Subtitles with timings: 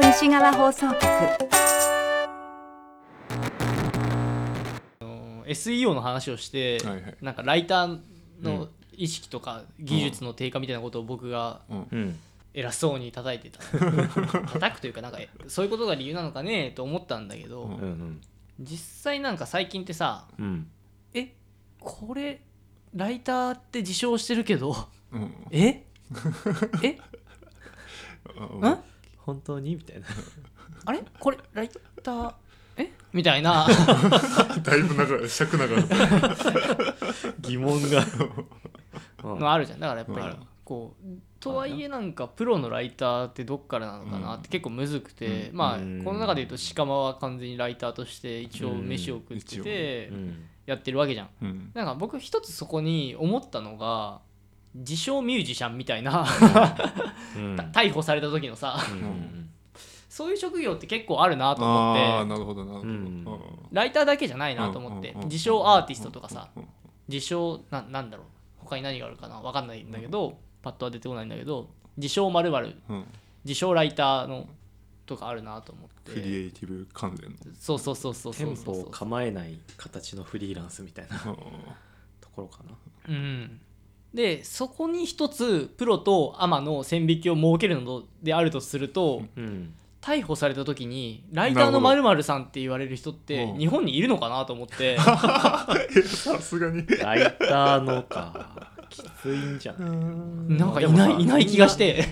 [0.00, 1.00] 京西側放送局。
[5.46, 7.16] SEO の話をして、はいはい。
[7.22, 7.98] なんかライター
[8.42, 11.60] の意識とか技術の低下みたいなことを僕が
[12.52, 13.62] 偉そうに叩いてた。
[14.52, 17.80] 叩くというかなんかえそういうことが理由なのかねと思ったんだけど、うんうん。
[17.80, 18.20] うん
[18.58, 20.70] 実際なんか最近ってさうん。
[21.14, 21.34] え
[21.78, 22.42] これ
[22.94, 25.46] ライターって自称してるけどうん。
[25.50, 25.84] え？
[26.82, 26.98] え？
[28.36, 28.78] うんん
[29.26, 29.74] 本当に？
[29.74, 30.06] みたいな。
[30.86, 31.02] あれ？
[31.18, 31.38] これ？
[31.52, 31.70] ライ
[32.02, 32.34] ター？
[32.78, 32.92] え？
[33.12, 33.66] みたいな。
[34.62, 35.28] だいぶ長い。
[35.28, 35.84] 尺長い。
[37.40, 38.04] 疑問が。
[39.24, 39.80] のあるじゃん。
[39.80, 40.46] だからやっぱりうん。
[40.64, 41.06] こう
[41.38, 45.56] とはいえなんかプロのライターってどっからなのかなって結構むずくて、うん。
[45.56, 46.02] まあうん。
[46.04, 50.44] この中で言うと鹿間は完全にライターとして一応飯を食っててうん。
[50.66, 51.28] やってるわけじゃん。
[51.42, 51.70] うん。
[51.74, 54.20] なんか僕一つそこに思ったのが
[54.78, 56.26] 自称ミュージシャンみたいな
[57.36, 57.56] うん。
[57.72, 59.50] 逮捕された時のさうん。
[60.08, 62.04] そういう職業って結構あるなとあ思って。
[62.04, 62.88] あなるほどなるほど。
[62.88, 63.26] うん。
[63.72, 66.48] ライターだけじゃないなと思って自称アーティストとかさ
[67.08, 68.26] 自称ななんだろう
[68.58, 73.04] 他に何があるかな分かんないんだけどパッとは出てこないんだけど自称まるうん。
[73.44, 74.48] 自称ライターの
[75.06, 76.12] とかあるなと思って。
[76.12, 77.36] クリエイティブ関連の。
[77.58, 82.72] そうそうそうそうそう店舗をそう構えない形のフリーランスみたいなところかな。
[83.08, 83.60] うん
[84.16, 94.96] でそこに一つプロとアマの線引きを設けるのであるとするとうん逮捕された時にライターのまるさんって言われる人ってうん日本にいるのかなと思って。
[94.98, 95.66] さ
[96.40, 96.86] すがに。
[96.86, 98.72] ライターのか。
[98.88, 100.58] きついんじゃない？
[100.58, 102.04] なんかいないいない気がして。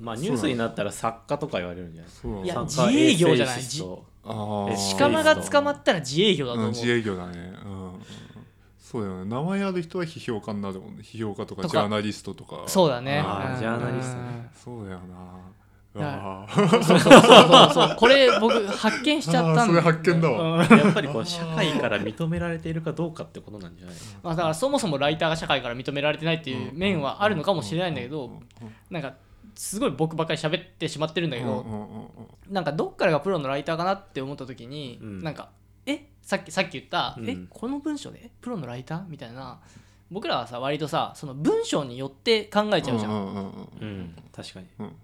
[0.00, 2.10] まあニュースになったら作家とか言われるんじゃない？
[2.10, 2.44] そう。
[2.46, 3.56] いや自営業じゃない。
[3.56, 4.04] エッセイシスト。
[4.24, 6.68] ああえ鹿間が捕まったら自営業だと思う。
[6.68, 7.52] うん自営業だね。
[7.61, 7.61] うん
[8.92, 9.30] そうだよね。
[9.30, 11.02] 名前ある人は批評家になるもんね。
[11.02, 11.68] 批評家とかとか。
[11.68, 12.64] ジャーナリストとか。
[12.66, 13.22] そうだね。
[13.24, 13.32] うん。
[13.32, 14.20] あージャーナリスト。
[14.20, 14.98] ねそうだよ
[15.94, 16.02] な。
[16.02, 16.68] だあー。
[16.68, 17.96] そうそうそうそうそう。
[17.96, 20.68] これ僕発見しちゃったんあーそれ発見だわ。
[20.68, 20.78] うん。
[20.78, 28.42] やっぱりこう社会から認められているかどうかってことなんじゃないまあ、だからそもそもライターが社会から認められてないっていう面はあるのかもしれないんだけど
[28.90, 29.14] なんか
[29.54, 32.08] すごい僕ばっかり喋ってしまってるんだけどうんうんうんうん。
[32.50, 35.22] なんかどっからがプロのライターかなって思った時にうん。
[35.22, 35.61] なんかえ
[36.22, 37.28] さっきさっき言ったうん。
[37.28, 38.30] えこの文章で？
[38.40, 39.06] プロのライター？
[39.08, 39.60] みたいな。
[40.10, 43.10] 僕らはさ割とさその文章によって考えちゃうじゃん。
[43.10, 44.14] うんうんうんうん。
[44.34, 44.66] 確かに。
[44.78, 44.94] うんうん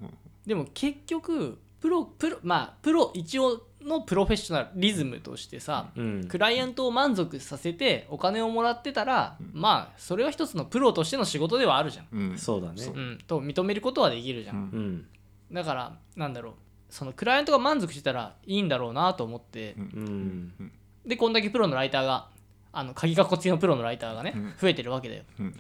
[0.47, 6.29] でも結局プロプロまあプロ一応のプロフェッショナリズムとしてさうん。
[6.29, 12.39] クライアントを満足させてお金をもらってたら、まあそれは一つのプロとしての仕事ではあるじゃん、うん。
[12.39, 12.83] そうだね。
[12.85, 12.99] う。
[12.99, 15.07] ん、と認めることはできるじゃん、うん。
[15.51, 15.55] うん。
[15.55, 16.55] だからなんだろう。
[16.91, 19.75] そのクライアントが満足してたらいいんだろうなと思って。
[19.77, 20.73] うん
[21.09, 22.29] でこんだけプロのライターが
[22.71, 24.53] あの鍵括弧付きのプロのライターがね、うん。
[24.61, 25.23] 増えてるわけだよ。
[25.41, 25.55] うん。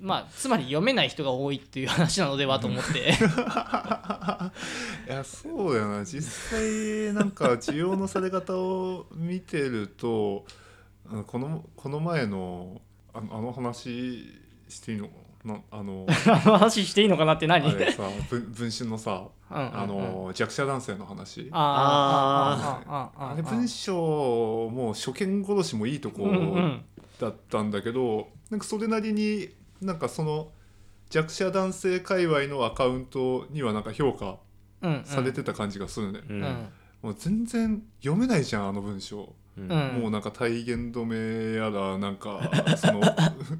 [0.00, 3.10] まあつまり読めない人が多いっていう話なのではと思って。
[5.08, 6.04] いやそうだよな。
[6.04, 10.44] 実際なんか需要のされ方を見てると
[11.10, 12.80] あのこのこの前の
[13.12, 15.12] あのあの話していいのな
[15.70, 16.06] あの
[16.42, 17.66] 話していいのかなって何？
[17.68, 19.78] あれさ文文春のさうんうんうん。
[19.80, 21.48] あの弱者男性の話。
[21.52, 22.92] あー。
[22.92, 23.32] あー。
[23.32, 26.84] あれ文章もう初見殺しもいいとこうんうん。
[27.20, 29.48] だったんだけどなんかそれなりに
[29.80, 30.48] なんかその
[31.10, 34.36] 弱者男性界隈のアカウントにはなんか評価
[34.82, 35.04] うんうん。
[35.04, 36.68] されてた感じがするね、ううんん
[37.02, 39.70] もう全然読めないじゃんあの文章、うん。
[39.70, 40.00] うん。
[40.02, 43.00] もうなんか体言止めやらなんか その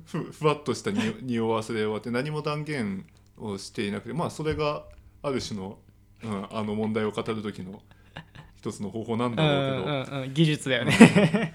[0.06, 3.06] ふふわっとしたに匂わせで終わって何も断言
[3.36, 4.84] をしていなくてまあそれが
[5.22, 5.78] ある種の、
[6.22, 7.82] うん、あの問題を語る時の
[8.56, 10.34] 一つの方法なんうだろうけど、んうんうん。
[10.34, 11.54] 技術だよね。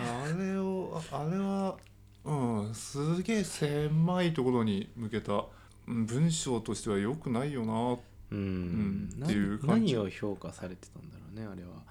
[0.00, 1.76] あれをああれは
[2.24, 5.44] うんすげえ狭いところに向けた
[5.88, 7.98] うん文章としては良くないよなうん
[8.30, 9.10] うん。
[9.22, 9.94] っていう感じ。
[9.94, 11.82] 何を評価されてたんだろうねあれは。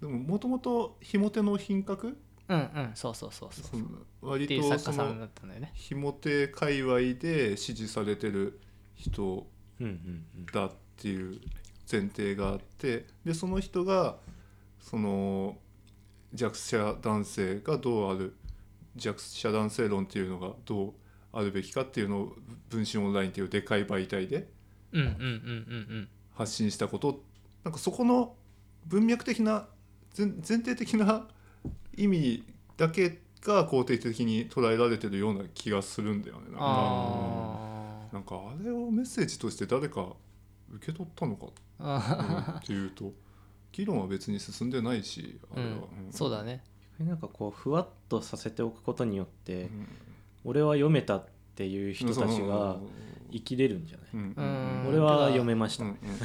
[0.00, 2.16] でももともとひも手の品格？
[2.48, 2.90] うんうん。
[2.94, 3.86] そうそうそうそうその
[4.20, 8.60] 割っていうとそ作家さんだのったんだよねひも手界隈で支持されてる
[8.94, 9.46] 人
[9.80, 9.88] うんう
[10.40, 11.40] んだっていう
[11.90, 14.16] 前提があってでその人が
[14.80, 15.56] その
[16.34, 18.34] 弱者男性がどうある
[18.96, 20.92] 弱者男性論っていうのがどう
[21.32, 22.36] あるべきかっていうのを
[22.68, 24.46] 文春オンラインっていうでかい媒体でうんうんうんうん
[26.34, 27.22] 発信したこと。
[27.64, 28.34] なんかそこの
[28.86, 29.68] 文脈的な
[30.16, 31.28] 前前提的な
[31.96, 32.44] 意味
[32.76, 36.50] だけが肯定的に捉えられてるような気がするんだよね。
[36.50, 40.12] なんかあなんかあれをメッセージとして誰か
[40.70, 41.46] 受け取ったのか、
[41.78, 43.12] あうんっていうと
[43.72, 45.72] 議論は別に進んでないしあれは、う
[46.08, 46.12] ん。
[46.12, 46.62] そうだね。
[46.98, 49.88] なんかこうふわっとさせておくことによって、うん。
[50.44, 52.78] 俺は読めたっていう人たちが
[53.32, 54.34] 生きれるんじゃない、うん。
[54.36, 54.88] うん。
[54.88, 56.18] 俺は読めました、うんうんうんうん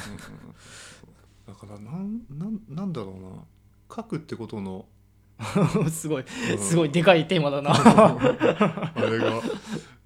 [1.47, 3.29] だからなんなんなんだろうな。
[3.95, 4.85] 書くってことの、
[5.89, 6.59] すごいうん。
[6.59, 7.71] すごいでかいテーマだな。
[7.73, 9.41] あれが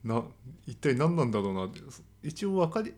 [0.04, 0.24] な
[0.68, 1.66] 一体何なんだろうな。
[1.66, 1.80] って
[2.22, 2.94] 一応分かり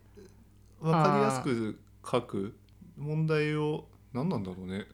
[0.78, 2.54] 分かりやすく書く
[2.98, 4.86] 問題を何なんだろうね。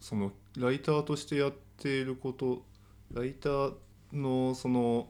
[0.00, 2.64] そのライターとしてやっていること
[3.12, 3.74] ライター
[4.12, 5.08] のその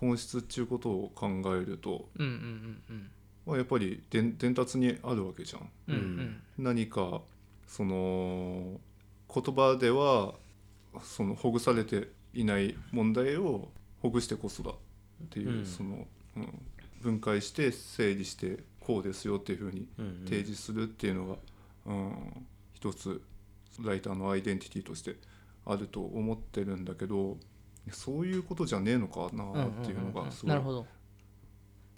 [0.00, 3.10] 本質っていうことを考えると、うんうんうん
[3.46, 5.70] まあ、やっぱり伝伝達にあるわけじゃん。
[5.88, 6.42] うんうん。
[6.58, 7.20] 何か
[7.66, 8.80] その
[9.32, 10.34] 言葉では
[11.02, 13.68] そのほぐされていない問題を
[14.02, 14.74] ほぐしてこそだっ
[15.30, 15.66] ていう、うん。
[15.66, 16.06] その、
[16.36, 16.62] うん、
[17.00, 19.86] 分解して整理してこうですよっていうふうに
[20.24, 21.36] 提示するっていうのが、
[21.86, 22.46] うん。
[22.74, 23.20] 一つ
[23.82, 25.16] ライターのアイデンティティとして
[25.66, 27.36] あると思ってるんだけど
[27.90, 30.48] そういうことじゃねえのかなっていうのがすごい。
[30.50, 30.86] なるほど。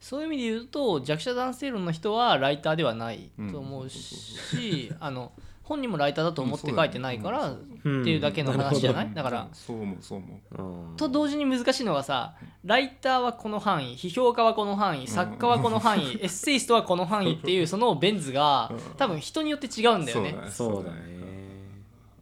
[0.01, 5.31] そういう意味で言うと弱者男性論の人はライターではないと思うしあの
[5.63, 9.07] 本人もライターだと思って書いてないからっていうだけの話じゃない？
[9.07, 9.15] うん。
[9.15, 9.49] だから。
[9.53, 10.63] そう思うそう思う。
[10.91, 10.97] うん。
[10.97, 20.37] と同時に難しいのがさライターはこの範囲批評家はこの範囲作家はこの範囲 エッセイストはこの範囲っていうそのベン図が多分人によって違うんだよね。
[20.51, 21.23] そうだね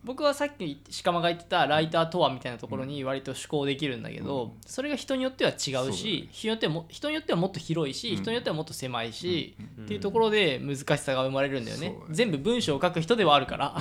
[0.03, 4.51] 僕はさっき鹿間が言ってたライターとはみたいなところに割と思考できるんだけど、うん。
[4.65, 5.93] それが人によっては違うそうだね。
[5.93, 8.17] し人によってはも人によってはもっと広いし、うん。
[8.17, 9.85] 人によってはもっと狭いし、うん。
[9.85, 11.95] っていうところで難しさが生まれるんだよね。
[12.11, 13.77] 全部文章を書く人ではあるから。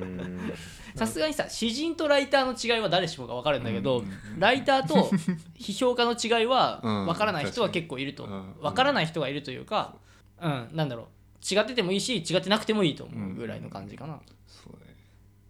[0.00, 0.52] うん。
[0.94, 4.38] さすがにさ詩人とライターの違いは誰しもが分かるんだけど、うん。
[4.38, 5.10] ライターと
[5.58, 7.06] 批評家の違いは うん。
[7.06, 8.54] 分からない人は結構いると、うん。
[8.60, 9.96] 分からない人がいるというか、
[10.40, 11.06] うん、なんだろう。
[11.54, 14.20] 違っててもいいし違ってなくてもいいと思うぐらいの感じかな。
[14.46, 14.87] そうね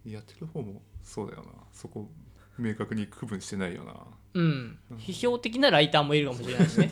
[0.05, 1.49] やってる方もそうだよな。
[1.71, 2.09] そこ
[2.57, 3.93] 明確に区分してないよな。
[4.33, 6.91] うん、批評的なライターもいるかもしれないしね。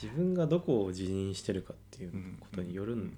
[0.00, 3.16] 自分がどこを自認してるかっていうことによるん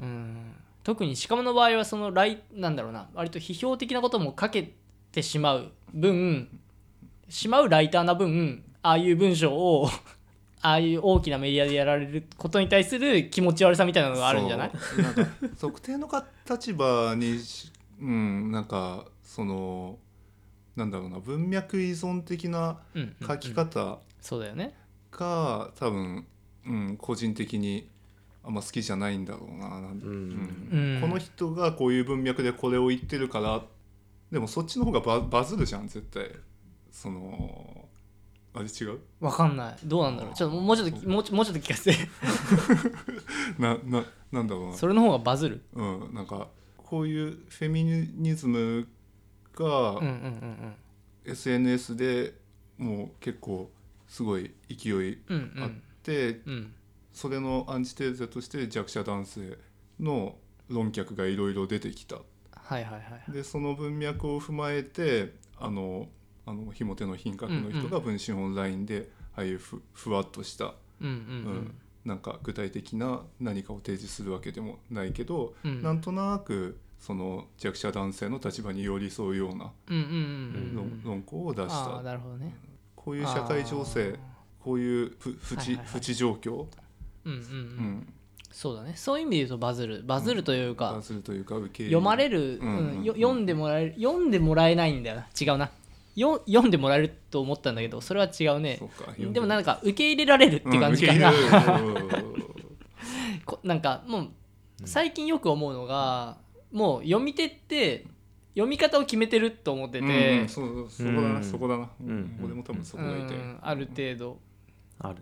[0.00, 3.08] うん、特にしかもの場合はそのライなんだろうな。
[3.14, 4.74] 割と批評的なことも書け
[5.12, 6.60] てしまう分
[7.28, 9.88] しまうライターな分ああいう文章を
[10.62, 14.72] ああいう大きなメディアでやられることに対する気持ち悪さみたいなのがあるんじゃない？
[15.02, 15.26] なんか
[15.60, 17.70] 特定のか立場にし
[18.00, 19.98] うんなんかその
[20.74, 23.28] なんだろうな文脈依存的なうんうんうん。
[23.28, 24.74] 書き方そうだよね。
[25.12, 26.26] が多分、
[26.66, 27.88] うん、個人的に
[28.42, 29.82] あんま好きじゃないんだろうななん。
[29.82, 30.98] うん。
[30.98, 31.00] うん。
[31.00, 33.62] この人がこういう文脈でこれを言ってるから
[34.32, 36.30] でもそっちの方がババズるじゃん絶対。
[36.90, 37.85] その
[38.56, 38.98] あれ違う？
[39.20, 39.76] わかんない。
[39.84, 40.34] どうなんだろう。
[40.34, 41.98] ちょっともうちょっともうちょもうちょっと聞かせて。
[43.60, 44.72] なななんだろうな。
[44.74, 45.62] それの方がバズる？
[45.74, 46.48] うん、なんか
[46.78, 48.88] こういうフェミニズム
[49.54, 50.74] がうんうんうん
[51.24, 52.34] SNS で
[52.78, 53.70] もう結構
[54.08, 54.92] すごい勢い
[55.28, 55.52] うんうん。
[55.56, 56.72] うあっんて、うん。
[57.12, 59.58] それのアンチテーゼとして弱者男性
[59.98, 60.36] の
[60.68, 62.16] 論客がいろいろ出てきた。
[62.52, 62.98] はいはいは
[63.28, 63.32] い。
[63.32, 66.08] でその文脈を踏まえてあの
[66.46, 71.12] あのひも手の品格の人が分身オンラインでああいうふふわっとした、うんうんう
[71.58, 71.74] ん。
[72.04, 75.70] なんか具体的な何かを提示するわけでもないけど、うん。
[75.72, 82.02] うんなんとなくその弱者男性の立場に寄り添うような論,、論考を出した。
[82.02, 82.54] なるほどね。
[82.94, 84.18] こういう社会情勢
[84.60, 86.66] こういうふ不知不知状況、
[87.24, 87.42] うんうんううん。
[87.98, 88.12] ん、
[88.50, 88.94] そうだね。
[88.96, 90.02] そういう意味で言うとバズる。
[90.06, 93.04] バズるというか、バズるというか受け読まれる、うん。
[93.04, 93.94] 読んでもらえる。
[93.96, 95.26] 読んでもらえないんだよな。
[95.40, 95.70] 違うな
[96.16, 98.80] よ読んでもらえると思ったんだけどそれは違うね。
[99.18, 101.32] でもなんか受け入れられるって感じかな、
[103.62, 104.28] なんかもう
[104.84, 106.38] 最近よく思うのが、
[106.72, 108.04] もう読み手って
[108.54, 111.44] 読み方を決めてると思ってうんて、うんそうそこだうなん。
[111.44, 112.40] そこだな、うん。
[112.42, 114.38] 俺も多分そこがいて、うんある程度。
[114.98, 115.16] ある。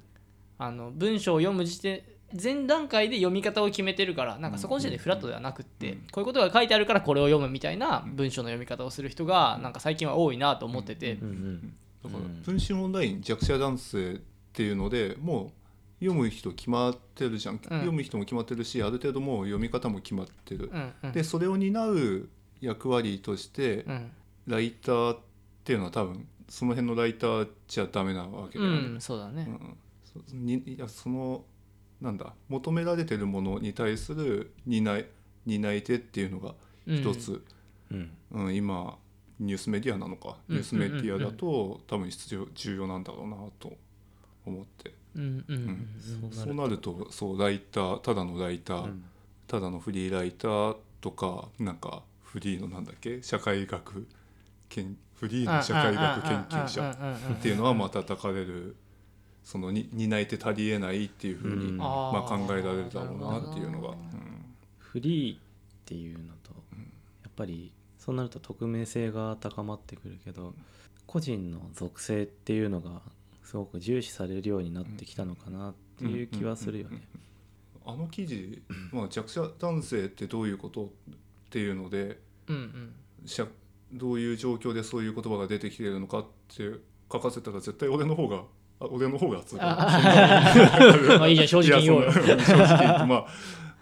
[0.56, 2.02] あの文章を読む時点
[2.40, 5.98] 前段階で読み方を決めてるからなんかそこの時点でフラットではなくって、うん。
[6.10, 11.26] こういうことが書いてあるからこれを読むみたいな文章の読み方をする人がなんか最近は多いなと思ってて、だか
[12.04, 14.16] らうん分身オンライン弱者男性っ
[14.52, 15.52] ていうのでも
[16.00, 21.12] う読む人決まってるじゃん、読む人も決まってるしある程度もう読み方も決まってる、うんうん。
[21.12, 22.28] でそれを担う
[22.60, 24.10] 役割としてうん。
[24.46, 25.18] ライターっ
[25.64, 29.76] ていうのは多分その辺のライターじゃダメなわけだうよね、ん、そうだね、うん。
[30.04, 31.44] そにいやその
[32.04, 32.34] なんだ？
[32.48, 35.06] 求められてるものに対する担い
[35.46, 36.54] 担い手っていうのが
[36.86, 36.96] うん。
[37.00, 37.42] 一つ、
[37.90, 38.10] うん。
[38.30, 38.96] うん今
[39.40, 40.56] ニュースメディアなのか、うん。
[40.56, 43.72] ニュースメディアだと、多分必要重要なんだろうなと
[44.46, 47.08] 思って、うんうんうんそうなると。
[47.10, 49.04] そうライターただのライター、うん。
[49.46, 53.22] ただのフリーライターとかなんかフリーのなんだっけ？
[53.22, 54.06] 社会学
[54.68, 58.76] 研フリーの社会学研究者っていうのはまた叩かれる
[59.44, 61.76] そのに担い手足りえないっていうふうに、うん。
[61.76, 61.84] ま
[62.14, 63.94] あ、考えられるだろうなっていうのが、
[64.78, 65.38] フリーっ
[65.84, 66.50] っていうのと、
[67.22, 70.54] やっぱりそうなると匿名性が高まってくるけど
[71.06, 73.02] 個人の属性っていうのが
[73.42, 77.02] すごく重視されるようになってきたのかなっていう気はするよね。
[77.86, 80.88] あの記事、まあ、弱者男性ってどういうことっ
[81.50, 82.94] ていうのでうんうん。
[83.26, 83.46] しゃ
[83.92, 86.78] どういう状況でそういう言葉が出てきているのかって
[87.12, 88.44] 書かせたら絶対俺の方が
[88.84, 90.54] あ俺の方が熱いあ
[91.18, 92.10] まあいいじゃん正直に言おうよ
[93.06, 93.26] まあ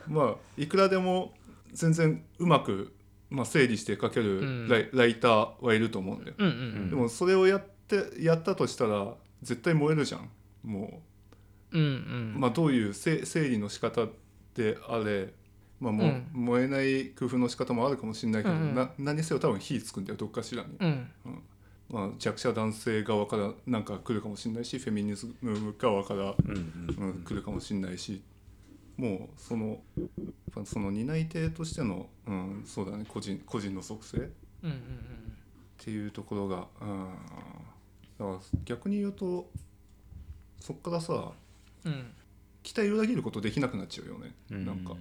[0.09, 1.35] まあいくらでも
[1.73, 2.93] 全然うまく、
[3.31, 4.69] まあ、整理して書けうん。
[4.69, 10.31] るライ,、ライターはいると思うんだよ、うんうんでもそれをやってやったとしたら絶対燃えるじゃん。
[10.63, 11.03] も
[11.73, 11.79] う。
[11.79, 12.35] んうん。
[12.37, 14.07] う、まあ、どういうせ整理の仕方
[14.55, 15.33] であれ
[15.81, 16.27] まあもう、うん。
[16.33, 18.75] 燃えない工夫の仕方もあるかもしれないけど、うんうん。
[18.75, 21.09] な何せよ多分火つくんだよどっかしらに、うん
[21.93, 28.23] まあ、弱者男性側からなんか来るかもしれないしフェミニズム側からうん来るかもしれないし
[28.97, 29.79] もうその
[30.65, 34.31] その担い手としての、うん、そうだね個人個人の属性っ
[35.77, 37.15] ていうところが、うん、
[38.19, 39.51] だから逆に言うと
[40.61, 41.33] そっからさ
[41.85, 42.15] うんうん
[42.63, 44.67] 期待裏切ることできなくなっちゃうよね、うん。
[44.67, 44.95] なんか、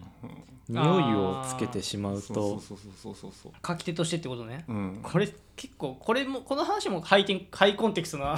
[0.67, 2.33] 匂いをつけてしまうと。
[2.33, 4.63] そうそうそうそう書き手としてってことね。
[4.67, 8.37] そう、うん、これ結構これもこの話もハイテンハイコンテクストな。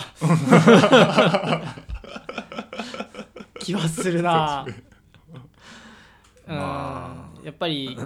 [3.59, 4.65] 気はするな。
[6.47, 6.55] うん。
[6.55, 7.97] まやっぱり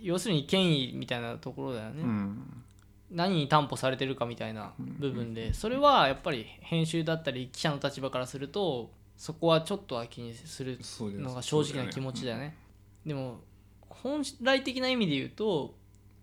[0.00, 2.64] 要するに権威みたいなところだよね、うん。
[3.10, 5.54] 何に担保されてるかみたいな部分で。
[5.54, 12.56] それはやっぱり編集だったり記者の立場からするとそこはちょっとは気にするのが正直な気持ちだよね。
[13.04, 13.40] でも
[13.88, 15.74] 本来的な意味で言うと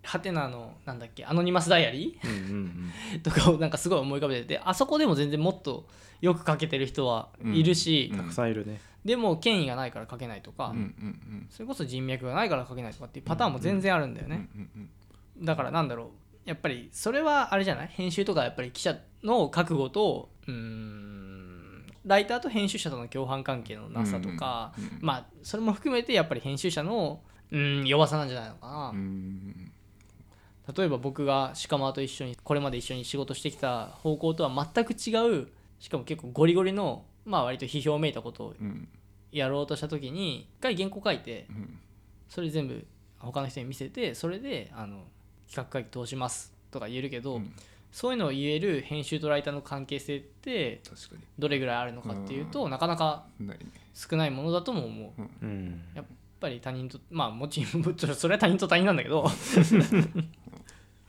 [0.04, 5.88] ハテナのなんだっけアノニマスダイアリうんうんー とかをなんかすごい思い浮かべててあそこでも全然もっと
[6.22, 8.18] よく書けてる人はいるし、うん。
[8.18, 8.80] たくさんいるね。
[9.04, 14.50] でも権威がないから書けないとか、うんうんそれこそ人脈がないから書けないとかっていうパターンも全然あるんだようんね。
[14.56, 14.70] うん
[15.40, 15.46] うん。
[15.46, 16.50] だからなんだろう。
[16.50, 17.88] やっぱりそれはあれじゃない？
[17.88, 21.23] 編集とかやっぱり記者の覚悟とうーん
[22.06, 29.72] ライターと編集者との共犯関係のなさとか、うんうんまあそれも含めてやっぱり編集者のうん弱さなんじゃないのかな、うん
[30.78, 38.88] 例えば僕が鹿間と一緒にこれまで一緒に仕事してきた方向とは全く違うしかも結構ゴリゴリのまあ割と批評めいたことをうん。
[39.34, 41.80] やろうとした時に一回原稿書いてうん。
[42.30, 42.86] それ全部
[43.20, 45.04] 他の人に見せてそれであの
[45.48, 47.54] 企画会議通しますとか言えるけど、うん
[47.94, 50.82] そういうのを言える編集とライターの関係性って
[51.38, 53.28] どれぐらいあるのかっていうと、なかなか
[53.94, 55.22] 少ないものだとも思う。
[55.22, 55.82] やっうん。
[56.40, 57.84] ぱり他人とまあ もちろん
[58.16, 59.22] それは他人と他人なんだけど。
[59.24, 59.30] うん。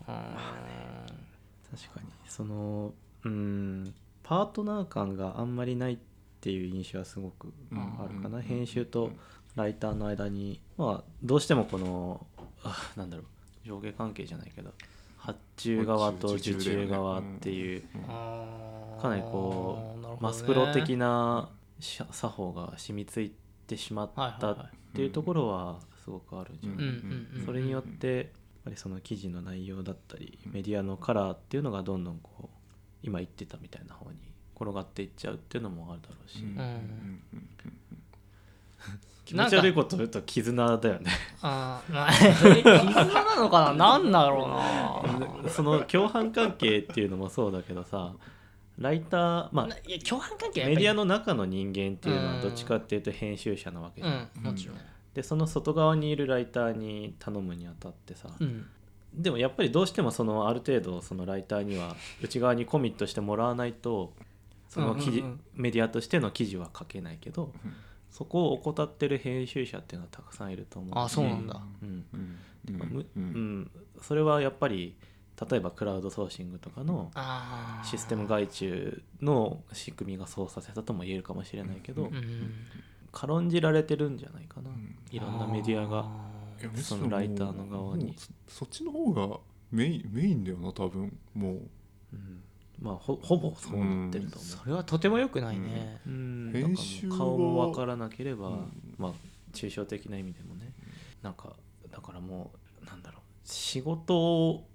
[0.05, 2.07] 確かに。
[2.29, 2.93] その
[3.25, 3.95] うん。
[4.23, 5.99] パートナー感があんまりないっ
[6.41, 8.43] ていう印象はすごくあるかな、うん。
[8.43, 9.11] 編集と
[9.55, 10.61] ライターの間に。
[10.77, 12.27] まあどうしてもこの
[12.63, 13.27] あなんだろう。
[13.67, 14.73] 上下関係じゃないけど
[15.25, 17.83] 発注側と受注側っていう
[19.01, 21.49] かなりこうマスプロ的な
[21.81, 23.33] し作法が染みつい
[23.67, 27.47] てしまったっていうところはすごくあるじゃんうんうんうん。
[27.47, 28.27] それによってやっ
[28.65, 32.49] ぱりその記事の内容だったりメディアのカラーっていうのがどんどんこう
[33.03, 34.19] 今言ってたみたいな方に
[34.55, 36.45] 転がっていっちゃうっていうのもあるだろうし、
[39.25, 41.11] 気持ち悪いこと言うと絆だよね。
[41.41, 41.53] 絆
[43.05, 43.99] なのかな？
[43.99, 45.49] なんだろうな。
[45.51, 48.13] その共犯関係っていうのもそうだけどさ
[48.79, 49.69] ライターまあ
[50.07, 54.77] 共犯関係メディアの中の人間っていうのはどっちかっていうと編集者なわけじゃん、うんもちろん、
[55.15, 58.67] でその外側にいるライターに頼むにあたってさ、うん。
[59.15, 64.13] でもやっぱりどうしてもそのある程度そのライターには内側にコミットしてもらわないと
[64.69, 65.41] その記事、うんうんうん。
[65.55, 67.73] メディアとしての記事は書けないけど、うん
[68.15, 70.91] そこを怠ってる編集者っていうのはたくさんいると思う。
[70.93, 71.61] しあそうなんだ。
[71.83, 72.05] うん。
[73.17, 73.71] うん。
[74.01, 74.97] それはやっぱり
[75.51, 77.11] 例えばクラウドソーシングとかの
[77.83, 82.53] システム外注の仕組みがそうさせたとも言えるかもしれないけど、うん。
[83.11, 86.09] 軽んじられてるんじゃないかな、んいろんなメディアが
[86.77, 88.15] そのライターの側に。
[88.47, 89.41] そっちの方が
[89.73, 91.19] メインメインだよな多分。
[91.35, 91.55] もう。
[92.13, 92.44] うん
[92.81, 96.51] まあほほぼそうなってると思う、それはとても良くないね、うん。
[96.53, 99.13] 編集はなんかもう顔も分からなければ、うんまあ
[99.53, 100.73] 抽象的な意味でもね。
[101.23, 101.55] なんか
[101.91, 102.51] だからも
[102.83, 103.21] うなんだろう。
[103.45, 104.67] 仕事を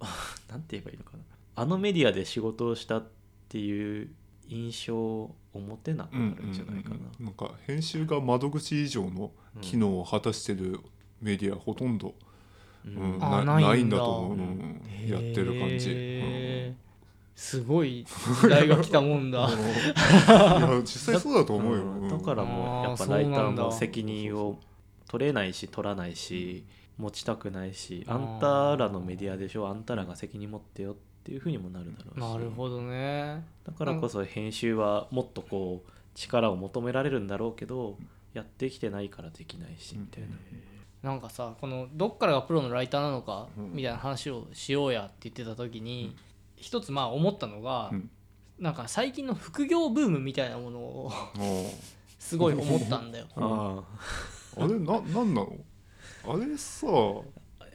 [0.50, 1.22] なんて言えばいいのかな。
[1.54, 3.06] あのメディアで仕事をしたっ
[3.48, 4.10] ていう
[4.48, 10.80] 印象を持てなくなるんじゃないかな、なんか編集が窓口以上の機能を果たしてる
[11.20, 12.14] メディアほとんど、
[12.84, 13.14] うん。
[13.14, 13.96] うんあなないんだ。
[13.96, 14.82] んだと思う、うん。
[15.08, 16.85] やってる感じ、へー
[17.36, 18.06] すごい
[18.42, 19.46] 時代が来たもんだ。
[20.80, 22.08] 実際そうだと思うよ、うん。
[22.08, 24.58] だからもうやっぱライターも責任を
[25.06, 26.64] 取れないし取らないし
[26.96, 32.20] 持ちたくないしあんたらのメディアでしょあんたらが責任持ってよっていうふうにもなるだろうし。
[32.20, 33.44] なるほどね。
[33.64, 37.98] だからこそ編集はもっとこう力を求められるんだろうけど
[38.32, 40.22] やってきてないからできないしみたい
[41.02, 43.74] な、なんかさこのどっからがプロのライターなのかうん。
[43.74, 46.16] みたいな話をしようやって言ってた時に
[46.56, 48.10] 一つまあ思ったのがうん。
[48.58, 51.30] なんか最近の副業ブームみたいなものをあ
[52.18, 53.26] すごい思ったんだよ。
[53.36, 53.82] あ
[54.58, 55.56] ああれななんなの？
[56.26, 56.86] あれさ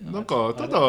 [0.02, 0.80] なんかあただ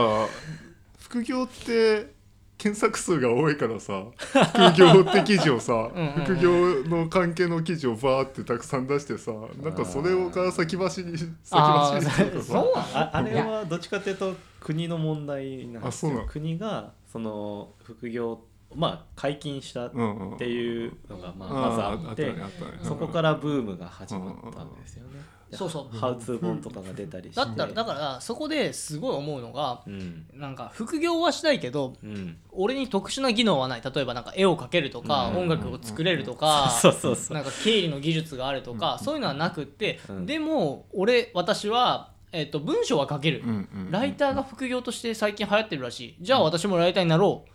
[0.99, 2.11] 副業って
[2.57, 6.25] 検索数が多いからさ 副業って記事をさうんうんうん。
[6.25, 9.33] 副業の関係の記事をバーってたくさん出してさ
[9.63, 12.53] なんかそれをから先走り先あ走りするとーさ。
[12.55, 15.89] そうああれはどっちかっていうと国の問題なんですよ。
[15.89, 16.27] あそうなの？
[16.27, 18.41] 国がその副業
[18.75, 19.91] まあ解禁したっ
[20.39, 22.35] ていうのがまああまずあって
[22.83, 25.21] そこからブームが始まったんですよね。
[25.53, 25.95] そうそう。
[25.95, 27.37] ハウツー本とかが出たりして。
[27.37, 30.25] だったらだからそこですごい思うのがうん。
[30.33, 33.83] なんか副業はしたいけどうん、俺に特殊な技能はない。
[33.83, 35.43] 例えばなんか絵を描けるとかうん。
[35.43, 37.35] 音楽を作れるとかそうそうそう。
[37.35, 40.25] なんか経理の技術があるとかそういうのはなくってうん。
[40.27, 43.43] でも俺私はえっと文章は書ける。
[43.45, 46.17] うんうんうんライターが副業として最近流行ってるらしい。
[46.21, 47.53] じゃあ私もライターになろうっ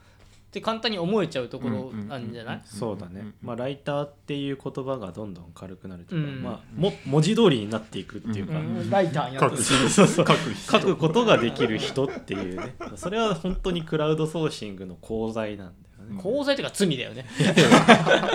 [0.52, 2.62] て簡単に思えちゃうところなんじゃない？
[2.64, 6.44] そうだね、まあ、ライターっていう言葉がどんどん軽くなるというか、うん。
[6.44, 8.90] まあ、も文字通りになっていくっていうか、うん。
[8.90, 12.76] ライターにな書くってるそうそう書く書くことができる人っていうね。
[12.96, 17.26] それは本当にクラウドソーシングの功罪なんだよね、功罪というか罪だよね。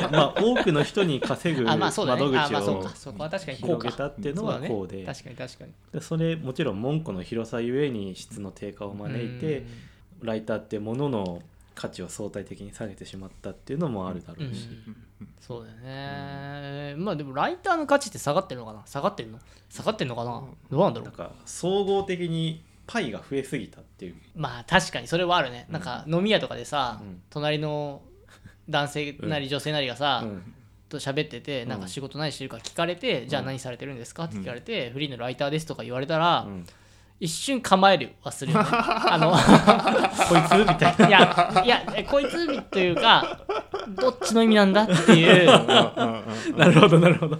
[0.00, 0.01] まあ
[0.42, 2.84] 多くの人に稼ぐ窓口を
[3.54, 5.04] 広げたっていうのはこうで。
[5.04, 5.72] 確かに確かに。
[5.92, 9.66] でそれもちろん文句の広さゆえに質の低下を招いて
[10.20, 11.42] ライターってものの
[11.74, 14.96] 価値を相対的に下げてしまったっていうのもあるだろうし、うん
[15.40, 16.94] そうだよね。
[16.96, 18.66] まあでもライターの価値って下がってるの？
[18.66, 19.38] かな下がってるの？
[19.70, 20.42] 下がってるのかな？
[20.70, 20.94] どうなん。
[20.94, 27.04] だろうんなか総合的にパイが増えすぎたっていうまあ確かにそれはあるねなんか飲み屋とかでさう？
[27.04, 28.02] ん隣の
[28.68, 30.54] 男性なり女性なりがさうん。
[30.88, 34.24] と喋っててなんか仕事何してるか聞かれてじゃあうん何されてるんですか？
[34.24, 36.66] って聞かれてフリーのライターですとか言われたらうん。
[37.20, 38.66] 一瞬構えるはするよね。
[38.72, 41.08] あのこいつみたいな。
[41.08, 43.44] いやいやえこいつというか
[43.90, 45.46] どっちの意味なんだっていう。
[45.46, 47.38] なるほどなるほど、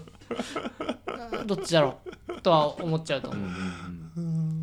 [1.47, 3.51] どっちだろうとは思っちゃうと思う。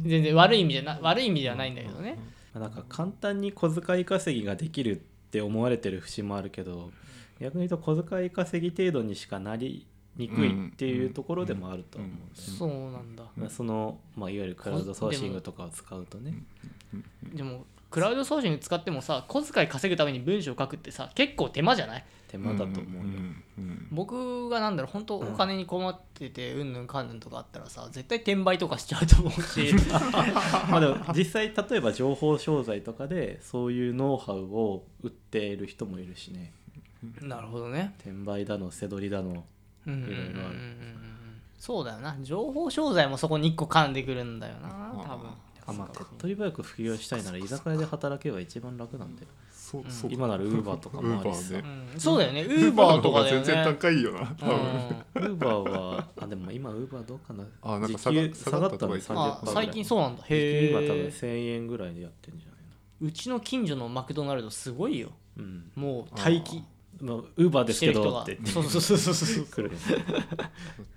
[0.04, 2.18] 全然悪い意味じゃな悪い意味ではないんだけどね。
[2.54, 6.90] なんか簡単に小遣い稼ぎができるって思われてる節もあるけど
[7.40, 9.86] 逆に言うと小遣い稼ぎ程度にしかなり
[10.18, 13.24] にくいっていうところでもあると思うそうなんだ。
[13.38, 16.34] まあその、まあ、いわゆるクラウドソーシングとかを使うとね。
[17.34, 22.06] でもクラウドソーシング使ってもさ小遣い稼ぐために文章を書くってさ結構手間じゃない？
[22.30, 23.20] 手間だと思うよ、
[23.92, 29.74] 僕がなんだろう本当お金に困っててうんぬんかんぬんとかあったらさ絶対転売とかしちゃうと思うし。
[30.70, 36.54] まあでも実際例えば情報商材とかでそういうノウハウを売っている人もいるしね。
[37.22, 37.96] なるほどね。
[38.00, 39.44] 転売だの背取りだの
[39.88, 40.56] うんうんうんうんいろいろある
[41.58, 42.16] そうだよな。
[42.22, 44.70] 情報商材もそこに1個噛んでくるんだよな
[45.04, 45.30] 多分。
[45.70, 49.28] あまあ手っ取り早く副業したいなら居酒屋で働けば一番楽なんだよ
[49.70, 51.64] そうそう今ならウーバーとかもあるしさね。
[51.94, 52.00] うん。
[52.00, 52.42] そうだよね。
[52.42, 54.26] ウーバーとかだよね全然高いよな。
[54.40, 55.32] 多分うん。
[55.32, 57.46] ウーバーはあでも今ウーバーどうかな？
[57.62, 60.24] あなんか時給下下がったたのがっとか言って30%あ最近そうなんだ。
[60.24, 62.60] 時給へ今多分え1000円ぐらいでやってんじゃない
[63.02, 65.12] うちの近所のマクドナルドすごいよ。
[65.38, 65.72] のうん。
[65.76, 66.64] もう待機。
[67.02, 68.12] まあウーバーですけしてる人が。
[68.12, 69.46] どってそうそうそうそうそう。
[69.46, 69.72] 来 る
[70.36, 70.48] だっ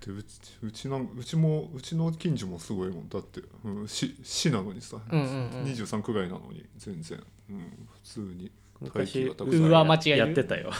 [0.01, 3.09] てうちうちなんうちもうちの近所もすごいもん。
[3.09, 5.65] だって、うん、市市なのにさ、うんうんうん。
[5.65, 8.51] 23区外なのに全然、うん、普通に
[8.83, 10.27] 昔待機がたうーわ待ちがいる？
[10.27, 10.71] やってたよ。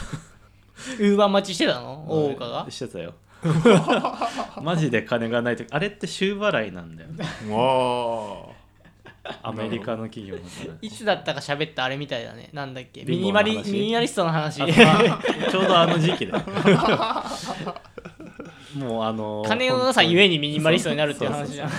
[0.99, 2.05] ウーバー待ちしてたの？
[2.07, 2.65] 大岡が？
[2.69, 3.13] してたよ。
[4.61, 7.25] マジで金がないとあれって週払いなんだよね。
[7.53, 8.47] わ
[9.41, 12.49] アメリカの企業だからいつだったか喋ったあれみたいだね。
[12.53, 13.03] なんだっけ？
[13.05, 14.61] ミニマリ話ミニマリストの話。
[14.61, 14.67] あ
[15.49, 16.43] ちょうどあの時期だよ。
[18.75, 21.69] もうあの金のなさゆえにミニマリストになるっていう話じゃん。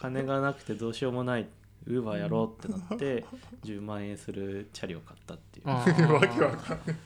[0.00, 1.46] 金がなくてどうしようもない
[1.86, 3.24] ウーバーやろうってなって
[3.64, 5.66] 10万円するチャリを買ったっていう。
[5.66, 6.12] ー。
[6.12, 6.96] わけわかんない。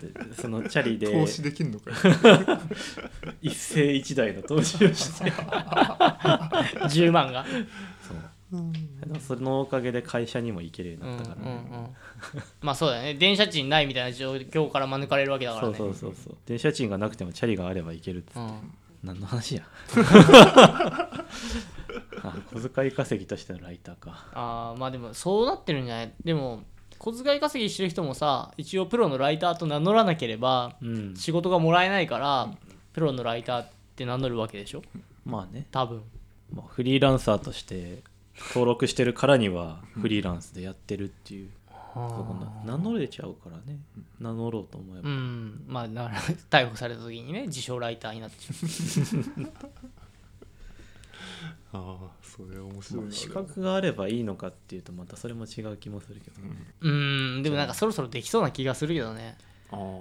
[0.00, 1.96] でそのチャリで投資できんのかよ
[3.42, 5.30] 一世一代の投資をして。
[6.86, 7.44] 10万が。
[8.02, 8.14] そ
[8.58, 8.72] う。
[9.00, 11.96] でもそのおかげで会社にも行けるよううんうんうになったから、ん
[12.60, 13.14] まあそうだよね。
[13.14, 16.36] 電車賃ないみたいな状況から免れるわけだからそうねそうそうそう。
[16.46, 18.72] 電車賃がなくてもチャリがあれば行けるっつって、うん。
[19.02, 19.62] 何の話や
[22.22, 24.26] あ 小遣い稼ぎとしてのライターか。
[24.32, 26.12] あーまあでもそうなってるんじゃない？
[26.24, 26.62] でも
[26.98, 31.14] 小遣い稼ぎしてる人もさ一応プロのライターと名乗らなければうん。
[31.16, 32.50] 仕事がもらえないから
[32.92, 34.82] プロのライターって名乗るわけでしょ？
[35.24, 36.02] まあね、多分。
[36.52, 38.02] まあ、フリーランサーとして
[38.48, 43.78] 登録してるからにはフリーランスでやってるっていう、そこあな名乗れちゃうからね。
[44.18, 45.64] 名乗ろうと思えば、うん。
[45.68, 48.52] まあだから逮捕された時にね自称ライターになっちゃ
[51.72, 53.12] ああそれ面白いな。
[53.12, 56.40] 資格があればいいのかっていうとまたそれも違う気もするけど。
[56.42, 56.48] ね、
[56.80, 56.92] うう
[57.38, 59.36] んでもなんかそろそろできそうな気がするけどね。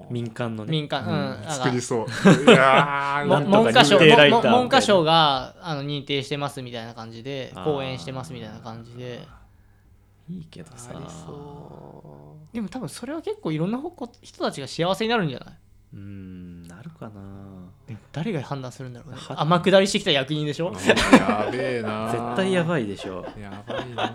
[0.09, 0.71] 民間のね。
[0.71, 2.07] 民間うん、うん作りそう。
[2.07, 9.27] いやーも なんとか文科省文科省があの認定してますみたいな感じで講演してますみたいな感じで。
[10.27, 10.91] いいけどさ。
[12.53, 15.55] でも多分それは結構いろんな方向人たちが幸せになるんじゃない？
[15.93, 17.21] うーんなるかな
[18.11, 19.17] 誰が判断するんだろうね。
[19.19, 20.71] は天下りしてきた役人でしょ？
[21.11, 23.25] やべえな 絶対やいばいでしょ。
[23.41, 24.13] やばいな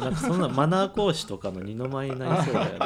[0.00, 2.78] なんかそんなマナー講師とかの二の舞になりそうだよね。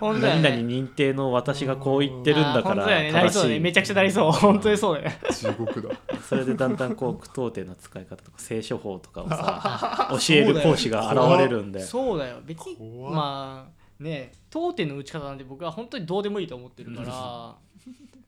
[0.00, 3.12] 本当だよ何々ね認定の私がこう言ってるんだからあー本当だよね。
[3.12, 3.58] なりそうだね。
[3.60, 4.32] めちゃくちゃなりそう。
[4.32, 5.08] 本当にそうだよ。
[5.10, 5.88] ね地獄だ。
[6.28, 11.80] それでだんだんこう句読点の使い方とか聖書法とかをさ 教える講師が現れるんで。
[11.80, 12.36] そうだよ。
[12.44, 12.76] 別に
[13.10, 17.54] まあね当店の打ち方なんて僕は本当にどうでもいいと思ってるから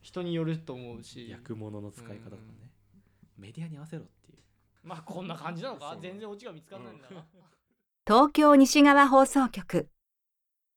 [0.05, 1.31] 人によると思うし。
[1.31, 2.71] 役物の使い方とかね。
[3.39, 4.39] メディアに合わせろっていう。
[4.83, 5.97] まあこんな感じなのか。
[6.01, 7.25] 全然オチが見つかんないんだな。
[8.07, 9.89] 東京西側放送局